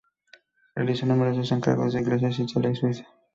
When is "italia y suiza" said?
2.45-3.05